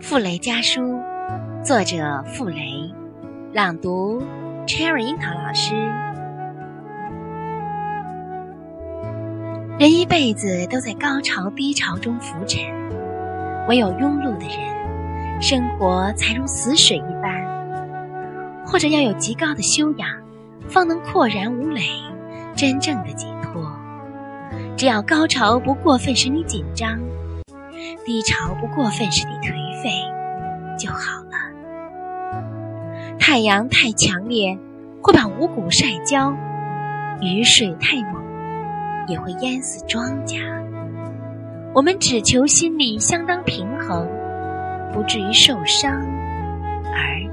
[0.00, 1.00] 傅雷家书，
[1.62, 2.92] 作者傅雷，
[3.52, 4.22] 朗读
[4.66, 5.74] Cherry 樱桃老师。
[9.78, 12.62] 人一辈子都在高潮低潮中浮沉，
[13.68, 18.64] 唯有庸碌的人，生活才如死水一般。
[18.64, 20.08] 或者要有极高的修养，
[20.68, 21.82] 方能阔然无累，
[22.54, 23.62] 真正的解脱。
[24.76, 26.98] 只要高潮不过分使你紧张。
[28.04, 29.90] 低潮不过分使你颓废
[30.78, 31.36] 就好了。
[33.18, 34.58] 太阳太强烈
[35.02, 36.32] 会把五谷晒焦，
[37.20, 38.22] 雨水太猛
[39.06, 40.38] 也会淹死庄稼。
[41.74, 44.08] 我们只求心里相当平衡，
[44.92, 47.27] 不至于受伤而已。